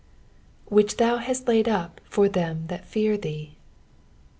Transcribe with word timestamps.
"Whiih 0.71 0.97
thou 0.97 1.19
htut 1.19 1.47
laid 1.47 1.67
vp 1.67 1.99
Jbr 2.09 2.33
them 2.33 2.65
that 2.69 2.87
fear 2.87 3.17
thee." 3.17 3.55